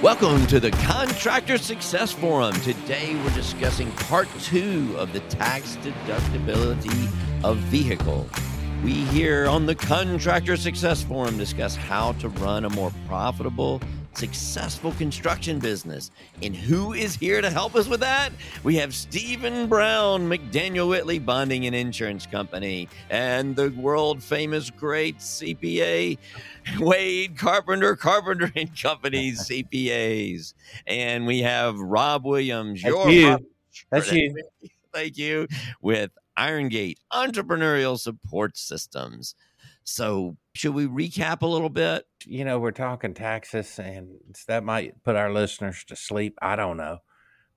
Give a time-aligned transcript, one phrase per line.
[0.00, 2.54] Welcome to the Contractor Success Forum.
[2.60, 7.10] Today we're discussing part two of the tax deductibility
[7.42, 8.30] of vehicle.
[8.84, 13.82] We here on the Contractor Success Forum discuss how to run a more profitable,
[14.18, 16.10] successful construction business.
[16.42, 18.32] And who is here to help us with that?
[18.64, 25.18] We have Stephen Brown, McDaniel Whitley Bonding and Insurance Company, and the world famous great
[25.18, 26.18] CPA,
[26.80, 30.54] Wade Carpenter, Carpenter and Company's CPAs.
[30.88, 33.38] And we have Rob Williams, That's your you.
[33.90, 34.34] That's you.
[34.92, 35.46] Thank you.
[35.80, 39.34] With Irongate Entrepreneurial Support Systems.
[39.84, 42.04] So, should we recap a little bit?
[42.26, 46.36] You know, we're talking taxes, and that might put our listeners to sleep.
[46.42, 46.98] I don't know.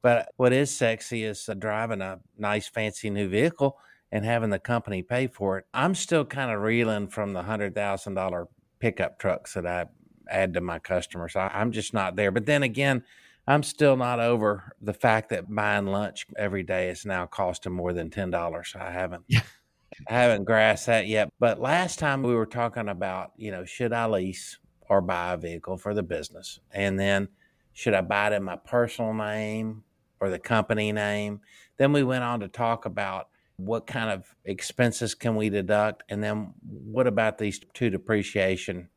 [0.01, 3.77] But what is sexy is uh, driving a nice, fancy new vehicle
[4.11, 5.65] and having the company pay for it.
[5.73, 8.45] I'm still kind of reeling from the $100,000
[8.79, 9.85] pickup trucks that I
[10.29, 11.35] add to my customers.
[11.35, 12.31] I, I'm just not there.
[12.31, 13.03] But then again,
[13.47, 17.93] I'm still not over the fact that buying lunch every day is now costing more
[17.93, 18.75] than $10.
[18.75, 19.23] I haven't.
[20.07, 21.29] I haven't grasped that yet.
[21.39, 24.57] But last time we were talking about, you know, should I lease
[24.89, 26.59] or buy a vehicle for the business?
[26.71, 27.27] And then
[27.73, 29.83] should I buy it in my personal name
[30.19, 31.41] or the company name?
[31.77, 36.03] Then we went on to talk about what kind of expenses can we deduct?
[36.09, 38.89] And then what about these two depreciation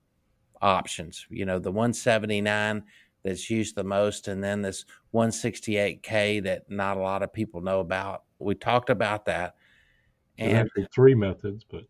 [0.62, 1.26] options?
[1.28, 2.84] You know, the 179
[3.24, 7.80] that's used the most, and then this 168K that not a lot of people know
[7.80, 8.22] about.
[8.38, 9.56] We talked about that.
[10.38, 11.84] And three methods, but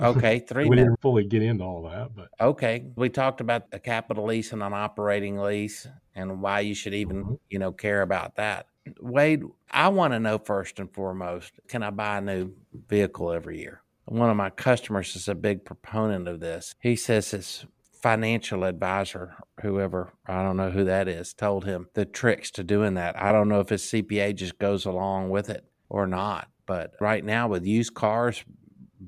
[0.00, 2.14] okay, three we didn't fully get into all that.
[2.14, 6.74] But Okay, we talked about the capital lease and an operating lease and why you
[6.74, 7.38] should even, Mhm.
[7.50, 8.68] you know, care about that.
[9.00, 12.52] Wade, I want to know first and foremost, can I buy a new
[12.86, 13.80] vehicle every year?
[14.04, 16.74] One of my customers is a big proponent of this.
[16.80, 17.64] He says his
[18.04, 22.92] financial advisor, whoever, I don't know who that is, told him the tricks to doing
[22.94, 23.18] that.
[23.18, 26.48] I don't know if his CPA just goes along with it or not.
[26.66, 28.44] But right now with used cars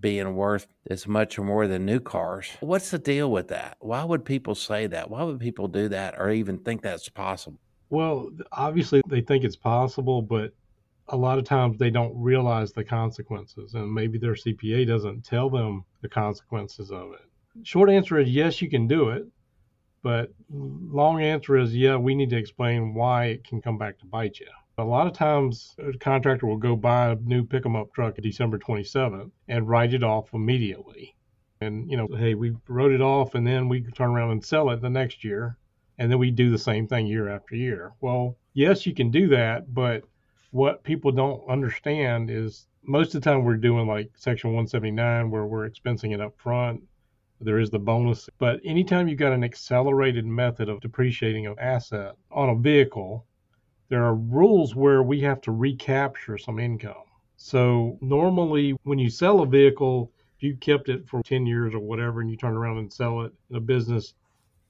[0.01, 2.49] being worth as much or more than new cars.
[2.61, 3.77] What's the deal with that?
[3.81, 5.11] Why would people say that?
[5.11, 7.61] Why would people do that or even think that's possible?
[7.91, 10.55] well, obviously they think it's possible, but
[11.09, 15.51] a lot of times they don't realize the consequences, and maybe their CPA doesn't tell
[15.51, 17.21] them the consequences of it.
[17.63, 19.27] Short answer is yes, you can do it,
[20.03, 24.07] but long answer is yeah, we need to explain why it can come back to
[24.07, 24.47] bite you.
[24.79, 28.17] A lot of times, a contractor will go buy a new pick 'em up truck
[28.17, 31.17] December 27th and write it off immediately.
[31.63, 34.69] And, you know, hey, we wrote it off and then we turn around and sell
[34.71, 35.57] it the next year.
[35.99, 37.93] And then we do the same thing year after year.
[38.03, 39.73] Well, yes, you can do that.
[39.73, 40.05] But
[40.51, 45.47] what people don't understand is most of the time we're doing like Section 179 where
[45.47, 46.83] we're expensing it up front.
[47.41, 48.29] There is the bonus.
[48.39, 53.27] But anytime you've got an accelerated method of depreciating an asset on a vehicle,
[53.89, 57.05] there are rules where we have to recapture some income.
[57.37, 61.81] So normally when you sell a vehicle, if you kept it for 10 years or
[61.81, 64.15] whatever and you turn around and sell it in a business,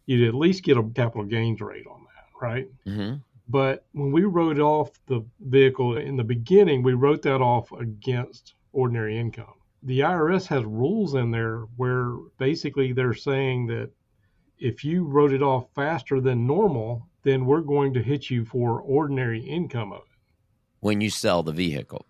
[0.06, 2.68] you'd at least get a capital gains rate on that, right?
[2.86, 3.16] Mm-hmm.
[3.48, 8.54] But when we wrote off the vehicle in the beginning, we wrote that off against
[8.72, 9.54] ordinary income.
[9.86, 13.90] The IRS has rules in there where basically they're saying that
[14.58, 18.80] if you wrote it off faster than normal, then we're going to hit you for
[18.80, 20.18] ordinary income of it.
[20.80, 22.04] When you sell the vehicle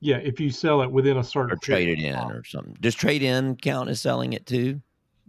[0.00, 2.76] Yeah, if you sell it within a certain or trade it in or something.
[2.80, 4.82] Does trade in count as selling it too?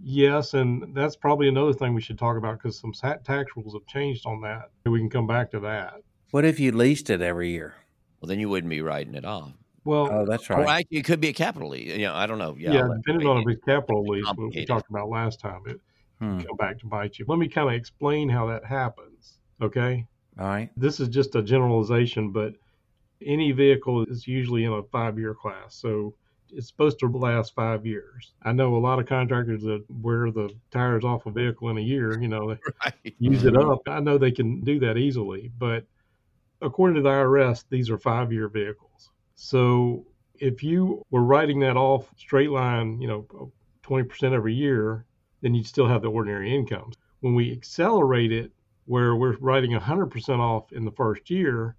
[0.04, 3.86] Yes, and that's probably another thing we should talk about because some tax rules have
[3.86, 4.72] changed on that.
[4.86, 6.02] We can come back to that.
[6.32, 7.76] What if you leased it every year?
[8.20, 9.54] Well, then you wouldn't be writing it off.
[9.84, 10.80] Well, Oh, that's Or right.
[10.82, 11.96] actually, it could be a capital lease.
[11.96, 12.56] You know, I don't know.
[12.58, 15.80] Yeah, yeah, depending on if it's capital lease, what we talked about last time, it
[16.20, 16.40] Hmm.
[16.40, 17.26] come back to bite you.
[17.28, 19.40] Let me kind of explain how that happens.
[19.60, 20.06] Okay,
[20.40, 20.70] All right.
[20.78, 22.54] this is just a generalization, but
[23.24, 26.14] any vehicle is usually in a five-year class, so
[26.52, 28.34] it's supposed to last five years.
[28.44, 31.82] I know a lot of contractors that wear the tires off a vehicle in a
[31.82, 32.20] year.
[32.22, 32.56] You know,
[32.86, 33.16] right.
[33.20, 33.80] use it up.
[33.88, 35.86] I know they can do that easily, but
[36.62, 39.10] according to the IRS, these are five year vehicles.
[39.44, 40.06] So
[40.36, 43.52] if you were writing that off straight line, you know,
[43.84, 45.08] 20% every year,
[45.42, 46.92] then you'd still have the ordinary income.
[47.22, 48.52] When we accelerate it,
[48.86, 51.76] where we're writing 100% off in the first year,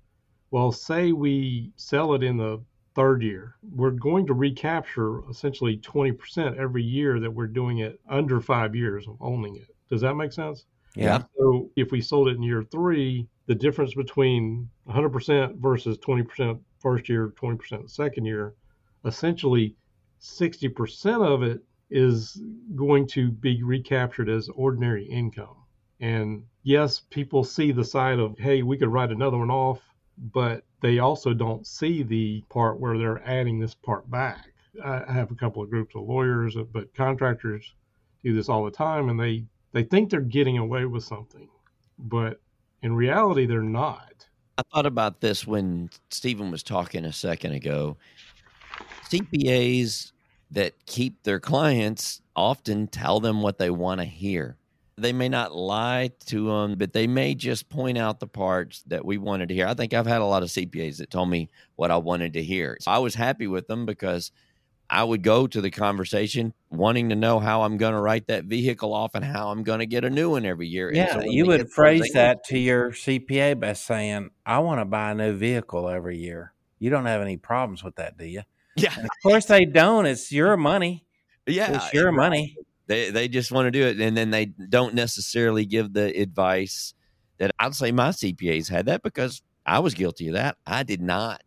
[0.51, 2.61] well, say we sell it in the
[2.97, 8.41] third year, we're going to recapture essentially 20% every year that we're doing it under
[8.41, 9.69] five years of owning it.
[9.89, 10.67] Does that make sense?
[10.97, 11.23] Yeah.
[11.39, 17.09] So if we sold it in year three, the difference between 100% versus 20% first
[17.09, 18.55] year, 20% second year,
[19.05, 19.77] essentially
[20.21, 21.61] 60% of it
[21.91, 22.41] is
[22.75, 25.57] going to be recaptured as ordinary income.
[26.01, 29.81] And yes, people see the side of, hey, we could write another one off,
[30.33, 34.53] but they also don't see the part where they're adding this part back.
[34.85, 37.75] I have a couple of groups of lawyers, but contractors
[38.25, 41.49] do this all the time, and they they think they're getting away with something,
[41.99, 42.41] but
[42.83, 44.27] in reality, they're not.
[44.59, 47.97] I thought about this when Stephen was talking a second ago.
[49.11, 50.13] CPAs
[50.51, 54.57] that keep their clients often tell them what they want to hear.
[54.99, 59.05] They may not lie to them, but they may just point out the parts that
[59.05, 59.67] we wanted to hear.
[59.67, 62.43] I think I've had a lot of CPAs that told me what I wanted to
[62.43, 62.77] hear.
[62.81, 64.33] So I was happy with them because
[64.93, 68.45] I would go to the conversation wanting to know how I'm going to write that
[68.45, 70.93] vehicle off and how I'm going to get a new one every year.
[70.93, 75.13] Yeah, so you would phrase that to your CPA by saying, I want to buy
[75.13, 76.53] a new vehicle every year.
[76.79, 78.43] You don't have any problems with that, do you?
[78.77, 78.93] Yeah.
[78.95, 80.05] And of course they don't.
[80.05, 81.07] It's your money.
[81.47, 81.75] Yeah.
[81.75, 82.59] It's your money.
[82.87, 86.93] They they just want to do it and then they don't necessarily give the advice
[87.39, 90.59] that I'd say my CPAs had that because I was guilty of that.
[90.67, 91.43] I did not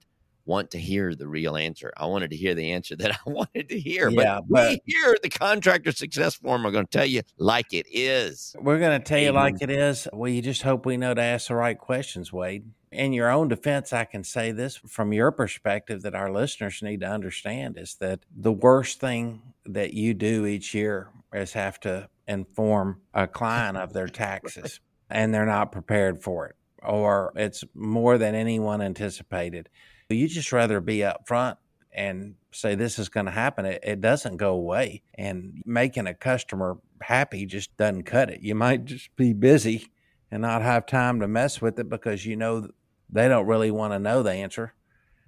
[0.46, 1.92] want to hear the real answer.
[1.98, 4.10] I wanted to hear the answer that I wanted to hear.
[4.10, 7.74] Yeah, but, but we here the contractor success forum are going to tell you like
[7.74, 8.56] it is.
[8.60, 10.08] We're going to tell you like it is.
[10.14, 12.66] Well, you just hope we know to ask the right questions, Wade.
[12.92, 17.02] In your own defense, I can say this from your perspective that our listeners need
[17.02, 22.08] to understand is that the worst thing that you do each year is have to
[22.28, 26.56] inform a client of their taxes and they're not prepared for it
[26.86, 29.70] or it's more than anyone anticipated
[30.10, 31.58] you just rather be up front
[31.92, 33.66] and say this is going to happen.
[33.66, 35.02] It, it, doesn't go away.
[35.16, 38.42] And making a customer happy just doesn't cut it.
[38.42, 39.88] You might just be busy
[40.30, 42.68] and not have time to mess with it because you know
[43.10, 44.74] they don't really want to know the answer.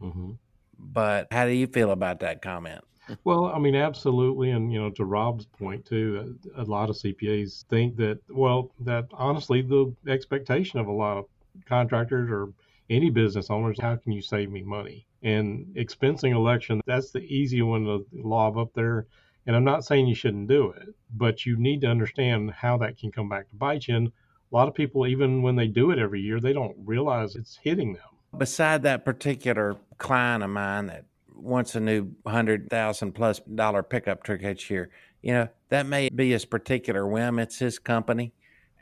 [0.02, 0.32] Mm-hmm.
[0.78, 2.82] But how do you feel about that comment?
[3.24, 4.52] Well, I mean, absolutely.
[4.52, 9.06] And, you know, to Rob's point, too, a lot of CPAs think that, well, that
[9.14, 11.26] honestly, the expectation of a lot of
[11.66, 12.52] contractors or
[12.90, 15.08] any business owners, how can you save me money?
[15.24, 19.08] And expensing election, that's the easy one to lob up there.
[19.46, 22.98] And I'm not saying you shouldn't do it, but you need to understand how that
[22.98, 23.96] can come back to bite you.
[23.96, 27.36] And a lot of people, even when they do it every year, they don't realize
[27.36, 28.04] it's hitting them.
[28.38, 34.24] Beside that particular client of mine that wants a new hundred thousand plus dollar pickup
[34.24, 34.90] truck each year,
[35.22, 37.40] you know, that may be his particular whim.
[37.40, 38.34] It's his company,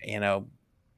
[0.04, 0.48] you know,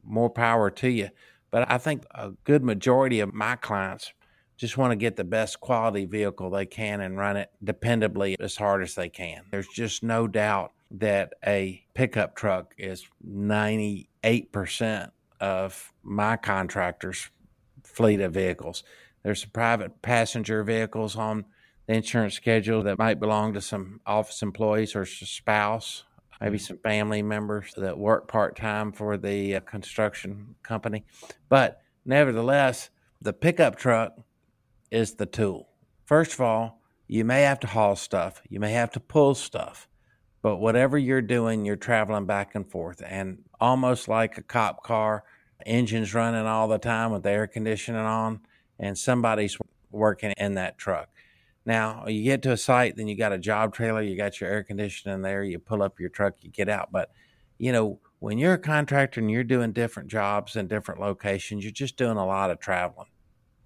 [0.04, 1.10] more power to you.
[1.58, 4.14] But I think a good majority of my clients
[4.58, 8.58] just want to get the best quality vehicle they can and run it dependably as
[8.58, 9.42] hard as they can.
[9.50, 15.10] There's just no doubt that a pickup truck is 98%
[15.42, 17.32] of my contractors'
[17.84, 18.84] fleet of vehicles.
[19.24, 21.46] There's some private passenger vehicles on
[21.88, 26.04] the insurance schedule that might belong to some office employees or spouse
[26.42, 31.06] maybe some family members that work part time for the uh, construction company.
[31.50, 32.90] But nevertheless,
[33.22, 34.14] the pickup truck
[34.92, 35.70] is the tool.
[36.06, 39.88] First of all, you may have to haul stuff, you may have to pull stuff,
[40.42, 43.02] but whatever you're doing, you're traveling back and forth.
[43.06, 45.24] And almost like a cop car,
[45.66, 48.42] engines running all the time with the air conditioning on,
[48.80, 49.58] and somebody's
[49.92, 51.10] working in that truck.
[51.68, 54.50] Now you get to a site, then you got a job trailer, you got your
[54.50, 56.94] air conditioning there, you pull up your truck, you get out.
[56.94, 57.12] But
[57.58, 61.74] you know, when you're a contractor and you're doing different jobs in different locations, you're
[61.74, 63.10] just doing a lot of traveling.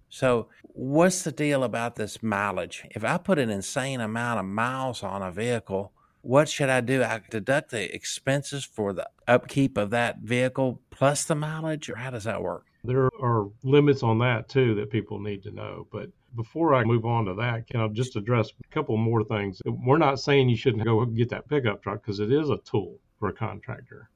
[0.10, 2.84] So, what's the deal about this mileage?
[2.90, 7.04] If I put an insane amount of miles on a vehicle, what should I do?
[7.04, 12.10] I deduct the expenses for the upkeep of that vehicle plus the mileage, or how
[12.10, 12.66] does that work?
[12.84, 15.88] There are limits on that too that people need to know.
[15.92, 19.62] But before I move on to that, can I just address a couple more things?
[19.66, 22.98] We're not saying you shouldn't go get that pickup truck because it is a tool
[23.20, 24.10] for a contractor.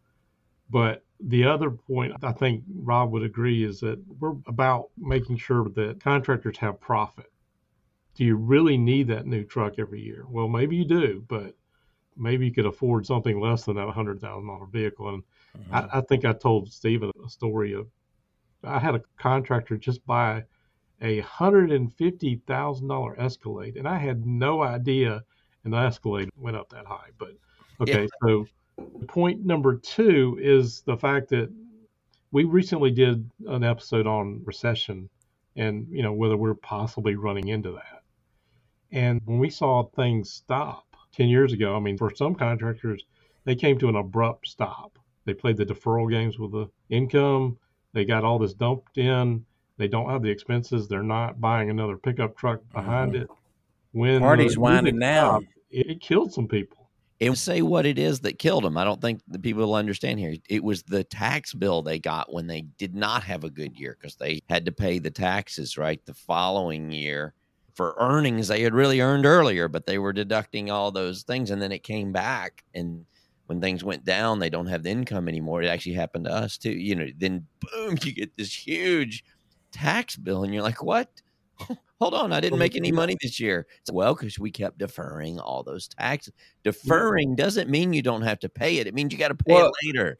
[0.70, 5.70] But the other point I think Rob would agree is that we're about making sure
[5.70, 7.32] that contractors have profit.
[8.16, 10.26] Do you really need that new truck every year?
[10.30, 11.56] Well, maybe you do, but
[12.18, 15.10] maybe you could afford something less than that $100,000 vehicle.
[15.10, 15.24] And
[15.58, 15.76] mm-hmm.
[15.76, 17.88] I, I, think I told Stephen a story of
[18.64, 20.44] I had a contractor just buy
[21.06, 25.24] a hundred and fifty thousand dollar Escalade, and I had no idea
[25.64, 27.10] an Escalade went up that high.
[27.18, 27.36] But
[27.82, 28.08] okay, yeah.
[28.28, 28.46] so
[29.08, 31.50] point number two is the fact that
[32.32, 35.10] we recently did an episode on recession
[35.56, 38.02] and you know whether we're possibly running into that.
[38.92, 43.04] And when we saw things stop 10 years ago, I mean, for some contractors,
[43.44, 44.98] they came to an abrupt stop.
[45.26, 47.58] They played the deferral games with the income.
[47.94, 49.46] They got all this dumped in.
[49.78, 50.88] They don't have the expenses.
[50.88, 53.24] They're not buying another pickup truck behind mm-hmm.
[53.24, 53.30] it.
[53.92, 56.90] When party's winding down, it, it, killed some people.
[57.22, 58.78] and say what it is that killed them.
[58.78, 60.36] I don't think the people will understand here.
[60.50, 63.98] It was the tax bill they got when they did not have a good year
[64.00, 67.34] because they had to pay the taxes right the following year
[67.74, 71.62] for earnings they had really earned earlier, but they were deducting all those things, and
[71.62, 73.06] then it came back and
[73.48, 75.62] when things went down, they don't have the income anymore.
[75.62, 76.72] It actually happened to us too.
[76.72, 79.24] You know, then boom, you get this huge
[79.76, 81.10] tax bill, and you're like, what?
[82.02, 83.66] Hold on, I didn't make any money this year.
[83.90, 86.34] well, because we kept deferring all those taxes.
[86.64, 88.88] Deferring doesn't mean you don't have to pay it.
[88.88, 90.18] It means you got to pay well, it later.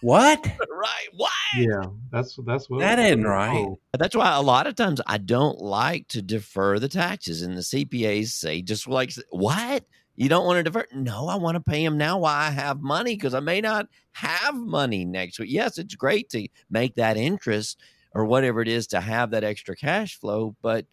[0.00, 0.42] What?
[0.70, 1.08] right?
[1.12, 1.30] What?
[1.56, 3.66] Yeah, that's that's what that isn't right.
[3.68, 3.78] Oh.
[3.98, 7.60] That's why a lot of times I don't like to defer the taxes, and the
[7.60, 9.84] CPAs say just like what
[10.16, 10.94] you don't want to divert?
[10.94, 13.88] No, I want to pay him now while I have money because I may not
[14.12, 15.50] have money next week.
[15.50, 17.78] Yes, it's great to make that interest
[18.14, 20.86] or whatever it is to have that extra cash flow, but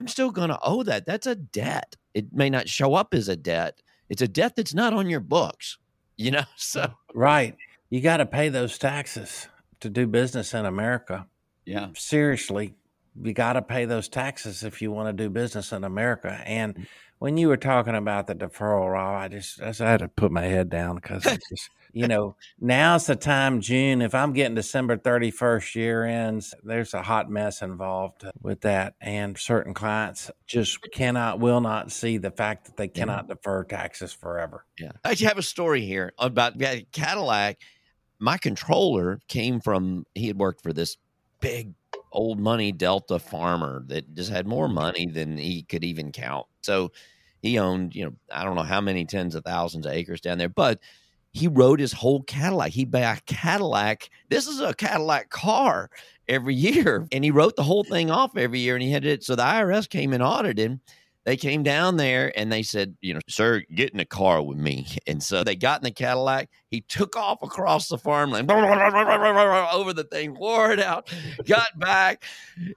[0.00, 1.06] I'm still going to owe that.
[1.06, 1.96] That's a debt.
[2.14, 3.80] It may not show up as a debt.
[4.08, 5.78] It's a debt that's not on your books,
[6.16, 6.44] you know?
[6.56, 7.56] So, right.
[7.90, 9.48] You got to pay those taxes
[9.80, 11.26] to do business in America.
[11.64, 11.88] Yeah.
[11.94, 12.74] Seriously,
[13.22, 16.40] you got to pay those taxes if you want to do business in America.
[16.44, 16.86] And mm
[17.24, 20.42] when you were talking about the deferral, Rob, I just, I had to put my
[20.42, 24.02] head down because just, you know, now's the time, June.
[24.02, 28.94] If I'm getting December 31st year ends, there's a hot mess involved with that.
[29.00, 33.36] And certain clients just cannot, will not see the fact that they cannot yeah.
[33.36, 34.66] defer taxes forever.
[34.78, 34.92] Yeah.
[35.02, 36.60] I actually have a story here about
[36.92, 37.58] Cadillac.
[38.18, 40.98] My controller came from, he had worked for this
[41.40, 41.72] big
[42.14, 44.74] old money Delta farmer that just had more mm.
[44.74, 46.46] money than he could even count.
[46.62, 46.92] So
[47.42, 50.38] he owned, you know, I don't know how many tens of thousands of acres down
[50.38, 50.80] there, but
[51.32, 52.70] he rode his whole Cadillac.
[52.70, 54.08] He bought a Cadillac.
[54.30, 55.90] This is a Cadillac car
[56.28, 57.06] every year.
[57.12, 59.24] And he wrote the whole thing off every year and he had it.
[59.24, 60.80] So the IRS came and audited him
[61.24, 64.58] they came down there and they said, you know, sir, get in the car with
[64.58, 64.86] me.
[65.06, 66.48] And so they got in the Cadillac.
[66.74, 71.12] He took off across the farmland over the thing, wore it out,
[71.46, 72.24] got back.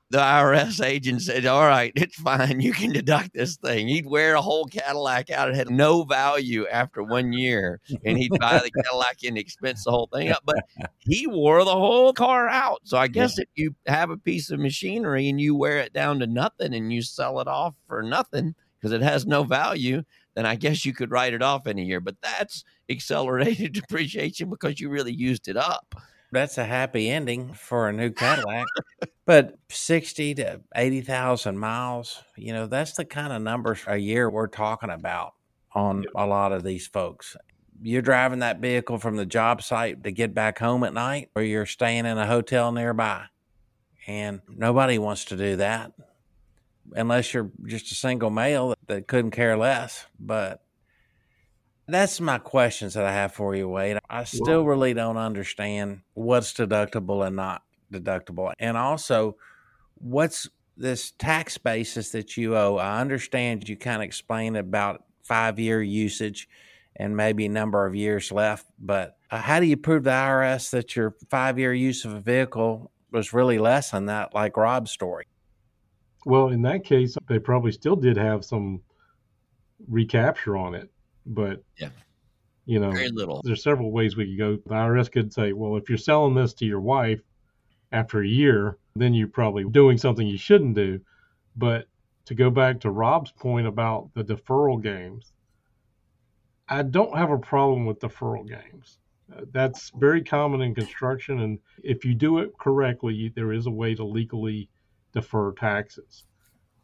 [0.10, 2.60] The IRS agent said, All right, it's fine.
[2.60, 3.88] You can deduct this thing.
[3.88, 5.50] He'd wear a whole Cadillac out.
[5.50, 7.80] It had no value after one year.
[8.06, 10.44] And he'd buy the Cadillac and expense the whole thing up.
[10.46, 10.64] But
[11.00, 12.82] he wore the whole car out.
[12.84, 13.44] So I guess yeah.
[13.44, 16.92] if you have a piece of machinery and you wear it down to nothing and
[16.92, 20.04] you sell it off for nothing, nothing because it has no value,
[20.38, 22.00] then I guess you could write it off in a year.
[22.00, 25.96] But that's accelerated depreciation because you really used it up.
[26.32, 28.68] That's a happy ending for a new Cadillac.
[29.26, 34.48] but 60 to 80,000 miles, you know, that's the kind of numbers a year we're
[34.48, 35.34] talking about
[35.74, 37.36] on a lot of these folks.
[37.82, 41.42] You're driving that vehicle from the job site to get back home at night, or
[41.42, 43.26] you're staying in a hotel nearby.
[44.06, 45.94] And nobody wants to do that
[46.94, 50.06] unless you're just a single male that couldn't care less.
[50.20, 50.64] But
[51.88, 53.98] that's my questions that I have for you, Wade.
[54.10, 58.52] I still really don't understand what's deductible and not deductible.
[58.60, 59.38] And also,
[59.96, 62.78] what's this tax basis that you owe?
[62.78, 66.48] I understand you kind of explained about five year usage
[66.96, 70.72] and maybe a number of years left, but uh, how do you prove the IRS
[70.72, 74.92] that your five year use of a vehicle was really less than that, like Rob's
[74.92, 75.26] story?
[76.28, 78.82] Well, in that case, they probably still did have some
[79.88, 80.92] recapture on it,
[81.26, 81.88] but yeah,
[82.66, 83.42] you know, very little.
[83.46, 84.56] There's several ways we could go.
[84.58, 87.22] The IRS could say, well, if you're selling this to your wife
[87.94, 91.00] after a year, then you're probably doing something you shouldn't do.
[91.56, 91.88] But
[92.26, 95.32] to go back to Rob's point about the deferral games,
[96.68, 99.00] I don't have a problem with deferral games.
[99.34, 103.72] Uh, that's very common in construction, and if you do it correctly, there is a
[103.72, 104.70] way to legally
[105.18, 106.26] defer taxes.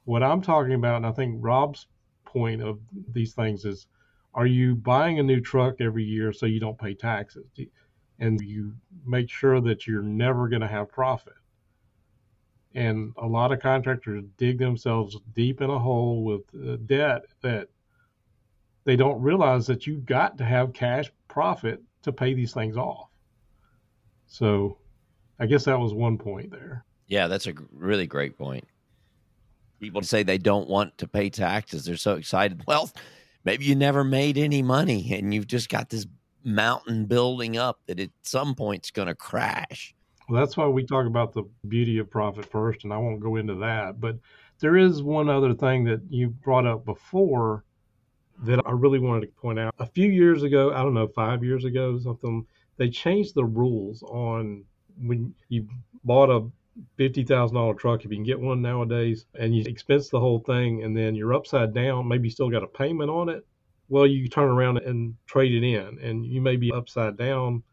[0.05, 1.85] What I'm talking about, and I think Rob's
[2.25, 2.79] point of
[3.11, 3.85] these things is
[4.33, 7.45] are you buying a new truck every year so you don't pay taxes?
[8.17, 8.73] And you
[9.05, 11.33] make sure that you're never going to have profit.
[12.73, 17.67] And a lot of contractors dig themselves deep in a hole with uh, debt that
[18.83, 23.09] they don't realize that you've got to have cash profit to pay these things off.
[24.25, 24.79] So
[25.39, 26.85] I guess that was one point there.
[27.07, 28.67] Yeah, that's a really great point.
[29.79, 31.85] People say they don't want to pay taxes.
[31.85, 32.63] They're so excited.
[32.67, 32.89] Well,
[33.43, 36.07] maybe you never made any money and you've just got this
[36.43, 39.93] mountain building up that at some point is going to crash.
[40.29, 43.35] Well, that's why we talk about the beauty of profit first, and I won't go
[43.35, 43.99] into that.
[43.99, 44.17] But
[44.59, 47.65] there is one other thing that you brought up before
[48.43, 49.75] that I really wanted to point out.
[49.79, 52.45] A few years ago, I don't know, five years ago, something,
[52.77, 54.63] they changed the rules on
[54.97, 55.67] when you
[56.03, 56.47] bought a
[56.97, 60.39] fifty thousand dollar truck if you can get one nowadays, and you expense the whole
[60.39, 62.07] thing, and then you're upside down.
[62.07, 63.45] Maybe you still got a payment on it,
[63.89, 67.63] well, you turn around and trade it in, and you may be upside down.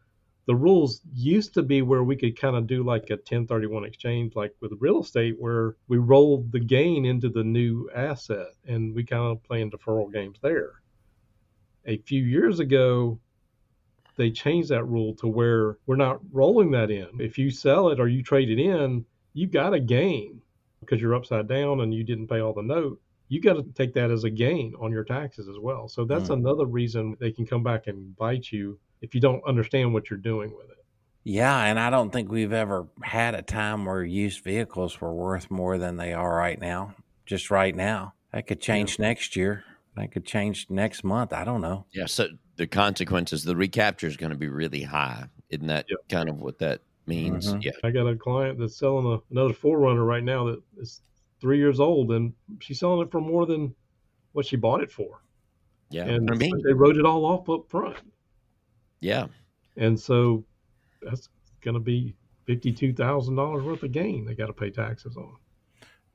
[0.45, 4.35] The rules used to be where we could kind of do like a 1031 exchange,
[4.35, 9.03] like with real estate, where we rolled the gain into the new asset and we
[9.03, 10.73] kind of playing deferral games there.
[11.85, 13.19] A few years ago,
[14.21, 17.09] they changed that rule to where we're not rolling that in.
[17.19, 20.41] If you sell it or you trade it in, you got a gain
[20.79, 22.99] because you're upside down and you didn't pay all the note
[23.31, 25.87] you got to take that as a gain on your taxes as well.
[25.87, 26.33] So that's mm.
[26.33, 30.19] another reason they can come back and bite you if you don't understand what you're
[30.19, 30.83] doing with it.
[31.23, 35.49] Yeah, and I don't think we've ever had a time where used vehicles were worth
[35.49, 36.93] more than they are right now.
[37.25, 38.15] Just right now.
[38.33, 39.05] That could change yeah.
[39.05, 39.63] next year.
[39.95, 41.33] That could change next month.
[41.33, 41.85] I don't know.
[41.91, 45.25] Yeah, so the consequences, the recapture is going to be really high.
[45.49, 45.99] Isn't that yep.
[46.09, 47.47] kind of what that means?
[47.47, 47.61] Mm-hmm.
[47.61, 47.71] Yeah.
[47.83, 51.01] I got a client that's selling a, another 4Runner right now that is
[51.41, 53.75] three years old, and she's selling it for more than
[54.31, 55.21] what she bought it for.
[55.89, 57.97] Yeah, and I mean, they wrote it all off up front.
[59.01, 59.27] Yeah,
[59.75, 60.45] and so
[61.01, 61.27] that's
[61.61, 65.35] going to be fifty-two thousand dollars worth of gain they got to pay taxes on.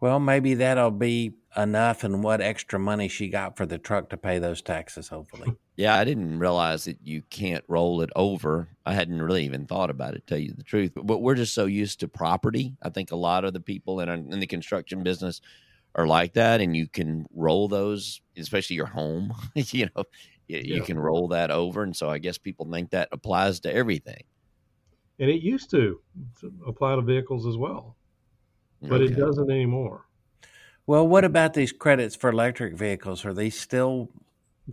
[0.01, 4.17] Well, maybe that'll be enough and what extra money she got for the truck to
[4.17, 5.57] pay those taxes, hopefully.
[5.77, 8.69] yeah, I didn't realize that you can't roll it over.
[8.85, 10.93] I hadn't really even thought about it, tell you the truth.
[10.95, 12.77] But we're just so used to property.
[12.83, 15.41] I think a lot of the people in, in the construction business
[15.95, 19.33] are like that, and you can roll those, especially your home.
[19.55, 20.05] you know,
[20.47, 20.75] you, yeah.
[20.77, 21.83] you can roll that over.
[21.83, 24.25] And so I guess people think that applies to everything.
[25.19, 26.01] And it used to
[26.67, 27.96] apply to vehicles as well
[28.89, 29.13] but okay.
[29.13, 30.07] it doesn't anymore.
[30.87, 33.25] Well, what about these credits for electric vehicles?
[33.25, 34.09] Are they still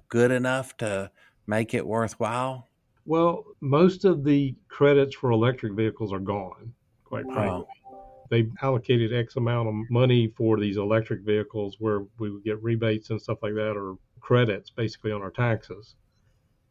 [0.10, 1.12] good enough to
[1.48, 2.68] make it worthwhile?
[3.06, 7.66] Well, most of the credits for electric vehicles are gone, quite frankly.
[7.92, 8.26] Oh.
[8.30, 13.10] They allocated X amount of money for these electric vehicles where we would get rebates
[13.10, 15.96] and stuff like that or credits basically on our taxes.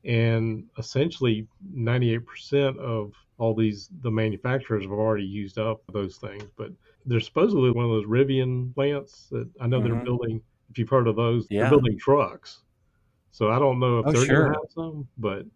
[0.04, 1.46] And essentially,
[1.76, 6.44] 98% of all these, the manufacturers have already used up those things.
[6.56, 6.72] But
[7.04, 9.88] there's supposedly one of those Rivian plants that I know mm-hmm.
[9.94, 10.40] they're building.
[10.70, 11.62] If you've heard of those, yeah.
[11.62, 12.60] they're building trucks.
[13.30, 14.42] So I don't know if oh, they're sure.
[14.42, 15.46] going to have some, but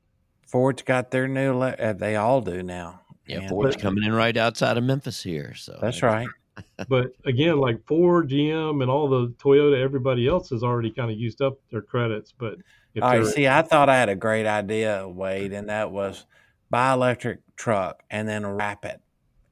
[0.47, 1.61] Ford's got their new.
[1.61, 3.01] Uh, they all do now.
[3.27, 5.55] Yeah, and, Ford's but, coming in right outside of Memphis here.
[5.55, 6.29] So that's right.
[6.89, 11.19] but again, like Ford, GM, and all the Toyota, everybody else has already kind of
[11.19, 12.33] used up their credits.
[12.33, 12.59] But
[13.01, 16.25] all right, see, I thought I had a great idea, Wade, and that was
[16.71, 19.01] buy electric truck and then wrap it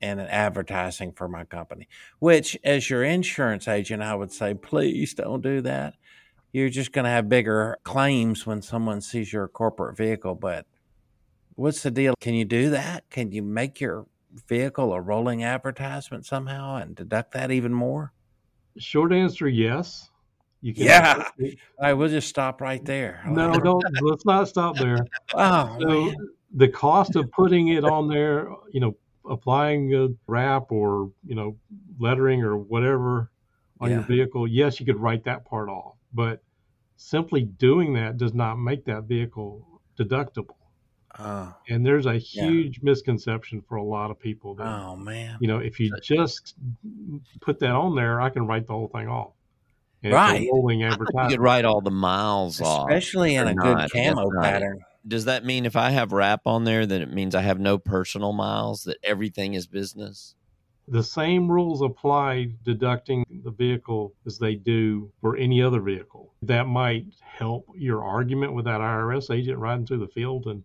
[0.05, 1.88] and an advertising for my company.
[2.19, 5.95] Which, as your insurance agent, I would say, please don't do that.
[6.53, 10.35] You're just going to have bigger claims when someone sees your corporate vehicle.
[10.35, 10.67] But
[11.55, 12.14] what's the deal?
[12.21, 13.09] Can you do that?
[13.09, 14.07] Can you make your
[14.47, 18.12] vehicle a rolling advertisement somehow and deduct that even more?
[18.77, 20.11] Short answer, yes.
[20.61, 21.29] You can yeah.
[21.38, 21.49] All
[21.81, 23.23] right, we'll just stop right there.
[23.27, 23.85] No, don't.
[24.03, 24.99] Let's not stop there.
[25.35, 26.14] Oh, so
[26.55, 28.97] the cost of putting it on there, you know,
[29.29, 31.57] applying a wrap or you know
[31.99, 33.31] lettering or whatever
[33.81, 33.97] on yeah.
[33.97, 35.95] your vehicle, yes, you could write that part off.
[36.13, 36.43] But
[36.97, 39.67] simply doing that does not make that vehicle
[39.99, 40.57] deductible.
[41.19, 42.91] Uh, and there's a huge yeah.
[42.91, 46.57] misconception for a lot of people that, oh man, you know, if you just
[47.41, 49.33] put that on there, I can write the whole thing off.
[50.03, 50.49] And right.
[50.53, 51.21] Rolling advertising.
[51.31, 52.91] You could write all the miles Especially off.
[52.91, 56.64] Especially in a not, good camo pattern does that mean if I have wrap on
[56.64, 60.35] there, that it means I have no personal miles, that everything is business?
[60.88, 66.35] The same rules apply deducting the vehicle as they do for any other vehicle.
[66.43, 70.62] That might help your argument with that IRS agent riding through the field and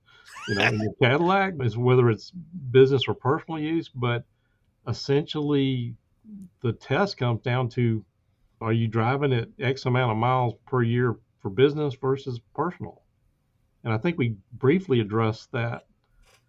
[0.48, 2.32] you know in your Cadillac, is whether it's
[2.72, 3.88] business or personal use.
[3.88, 4.26] But
[4.88, 5.96] essentially,
[6.62, 8.04] the test comes down to:
[8.60, 13.02] Are you driving at X amount of miles per year for business versus personal?
[13.84, 15.86] And I think we briefly addressed that.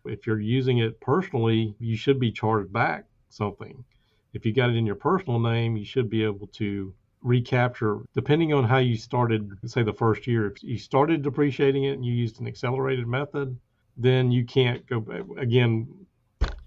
[0.04, 3.84] If you're using it personally, you should be charged back something.
[4.32, 8.52] If you got it in your personal name, you should be able to recapture, depending
[8.52, 10.46] on how you started, say the first year.
[10.46, 13.58] If you started depreciating it and you used an accelerated method,
[13.96, 15.22] then you can't go back.
[15.36, 15.88] again.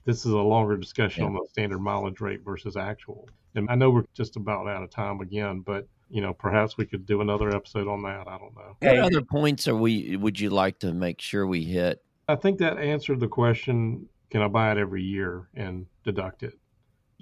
[0.06, 1.30] This is a longer discussion yeah.
[1.30, 3.30] on the standard mileage rate versus actual.
[3.56, 6.86] And I know we're just about out of time again, but you know, perhaps we
[6.86, 8.28] could do another episode on that.
[8.28, 8.76] I don't know.
[8.80, 10.16] What other points are we?
[10.16, 12.04] Would you like to make sure we hit?
[12.28, 16.54] I think that answered the question: Can I buy it every year and deduct it?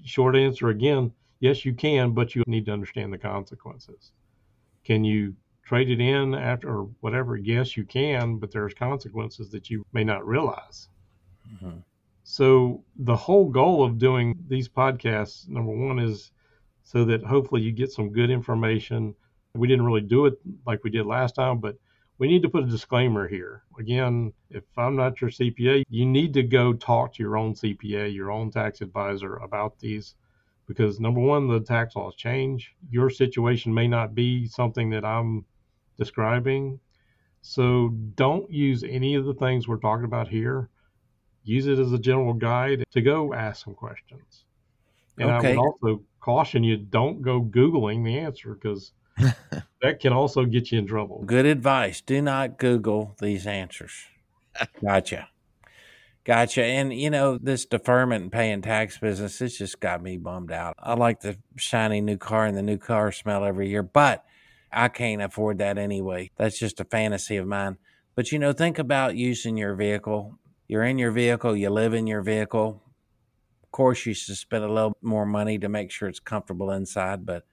[0.04, 4.12] Short answer again: Yes, you can, but you need to understand the consequences.
[4.84, 7.38] Can you trade it in after or whatever?
[7.38, 10.89] Yes, you can, but there's consequences that you may not realize.
[11.49, 11.77] Mm-hmm.
[12.23, 16.32] So the whole goal of doing these podcasts, number one, is
[16.84, 19.15] so that hopefully you get some good information.
[19.54, 20.34] We didn't really do it
[20.65, 21.78] like we did last time, but
[22.17, 23.63] we need to put a disclaimer here.
[23.80, 28.13] Again, if I'm not your CPA, you need to go talk to your own CPA,
[28.13, 30.15] your own tax advisor about these
[30.67, 32.74] because number one, the tax laws change.
[32.89, 35.46] Your situation may not be something that I'm
[35.98, 36.80] describing.
[37.41, 40.70] So don't use any of the things we're talking about here.
[41.44, 44.46] Use it as a general guide to go ask some questions.
[45.17, 45.54] And okay.
[45.54, 48.94] I would also caution you don't go Googling the answer because
[49.82, 51.24] that can also get you in trouble.
[51.26, 52.02] Good advice.
[52.02, 53.94] Do not Google these answers.
[54.82, 55.28] Gotcha.
[56.24, 56.64] Gotcha.
[56.64, 60.76] And you know, this deferment and paying tax business, it's just got me bummed out.
[60.80, 64.24] I like the shiny new car and the new car smell every year, but
[64.72, 66.30] I can't afford that anyway.
[66.38, 67.78] That's just a fantasy of mine.
[68.14, 70.38] But you know, think about using your vehicle.
[70.68, 72.82] You're in your vehicle, you live in your vehicle.
[73.72, 77.26] Of course, you should spend a little more money to make sure it's comfortable inside,
[77.26, 77.46] but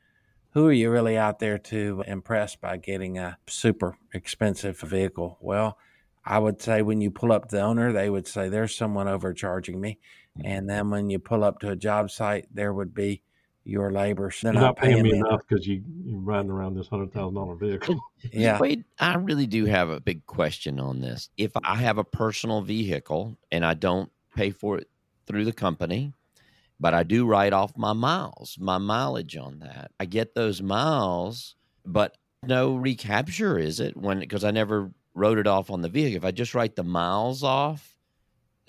[0.51, 5.39] who are you really out there to impress by getting a super expensive vehicle?
[5.41, 5.79] Well,
[6.25, 9.07] I would say when you pull up to the owner, they would say there's someone
[9.07, 10.01] overcharging me.
[10.45, 13.23] And then when you pull up to a job site, there would be
[13.63, 14.33] your labor.
[14.43, 17.37] They're You're not, paying, paying me enough because you, you're riding around this hundred thousand
[17.37, 17.97] dollar vehicle.
[18.33, 18.59] yeah.
[18.59, 21.31] Wade, I really do have a big question on this.
[21.37, 24.89] If I have a personal vehicle and I don't pay for it
[25.29, 26.13] through the company,
[26.81, 29.93] but I do write off my miles, my mileage on that.
[30.01, 33.97] I get those miles, but no recapture, is it?
[33.97, 36.17] When because I never wrote it off on the vehicle.
[36.17, 37.97] If I just write the miles off,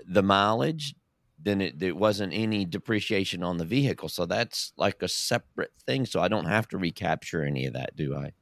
[0.06, 0.96] the mileage,
[1.42, 4.10] then it, wasn't any depreciation on the vehicle.
[4.10, 6.06] So that's like a separate thing.
[6.06, 8.34] So I don't have to recapture any of that, do I?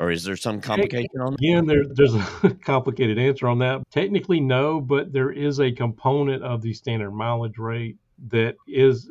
[0.00, 1.38] Or is there some complication on that?
[1.38, 3.82] Again, there, there's a complicated answer on that.
[3.90, 7.96] Technically, no, but there is a component of the standard mileage rate
[8.28, 9.08] that is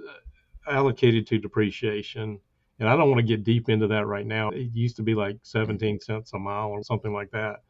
[0.68, 2.40] allocated to depreciation.
[2.80, 4.50] And I don't want to get deep into that right now.
[4.50, 7.62] It used to be like 17 cents a mile or something like that.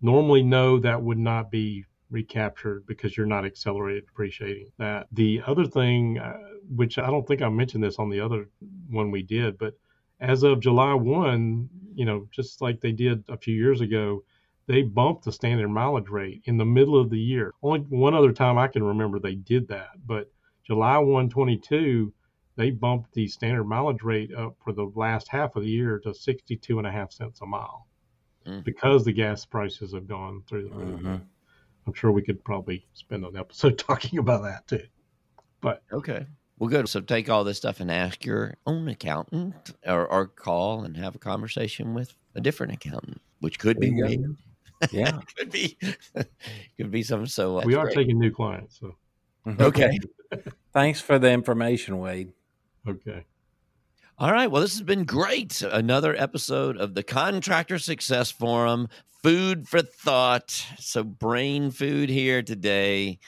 [0.00, 5.08] Normally, no, that would not be recaptured because you're not accelerated depreciating that.
[5.12, 6.38] The other thing, uh,
[6.74, 8.48] which I don't think I mentioned this on the other
[8.88, 9.74] one we did, but
[10.22, 14.22] as of July 1, you know, just like they did a few years ago,
[14.68, 17.52] they bumped the standard mileage rate in the middle of the year.
[17.62, 20.30] Only one other time I can remember they did that, but
[20.64, 22.14] July 1, 22,
[22.56, 26.14] they bumped the standard mileage rate up for the last half of the year to
[26.14, 27.88] 62 and a half cents a mile
[28.46, 28.62] mm.
[28.62, 31.00] because the gas prices have gone through the roof.
[31.00, 31.16] Mm-hmm.
[31.84, 34.86] I'm sure we could probably spend an episode talking about that too.
[35.60, 36.26] But okay.
[36.62, 36.88] Well, good.
[36.88, 41.16] So take all this stuff and ask your own accountant or, or call and have
[41.16, 44.24] a conversation with a different accountant, which could be me.
[44.92, 45.18] Yeah.
[45.36, 45.76] could be,
[46.76, 47.26] could be some.
[47.26, 47.96] So we are great.
[47.96, 48.78] taking new clients.
[48.78, 48.94] So,
[49.44, 49.60] mm-hmm.
[49.60, 49.98] okay.
[50.72, 52.32] Thanks for the information, Wade.
[52.88, 53.24] Okay.
[54.16, 54.48] All right.
[54.48, 55.62] Well, this has been great.
[55.62, 58.86] Another episode of the Contractor Success Forum.
[59.24, 60.64] Food for thought.
[60.78, 63.18] So, brain food here today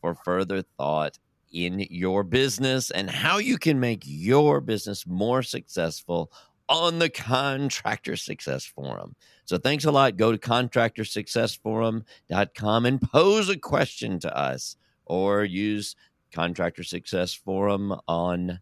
[0.00, 1.18] for further thought
[1.54, 6.30] in your business and how you can make your business more successful
[6.68, 9.14] on the Contractor Success Forum.
[9.46, 10.16] So, thanks a lot.
[10.16, 15.96] Go to contractorsuccessforum.com and pose a question to us or use
[16.32, 18.58] Contractor Success Forum on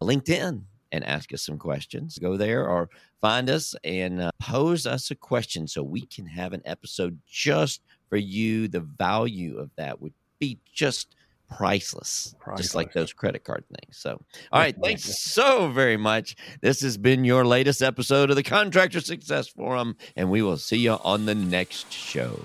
[0.00, 2.18] LinkedIn and ask us some questions.
[2.18, 6.52] Go there or find us and uh, pose us a question so we can have
[6.52, 8.68] an episode just for you.
[8.68, 11.14] The value of that would be just
[11.50, 12.66] priceless, priceless.
[12.66, 13.96] just like those credit card things.
[13.98, 16.36] So, all right, thanks so very much.
[16.60, 20.78] This has been your latest episode of the Contractor Success Forum, and we will see
[20.78, 22.40] you on the next show.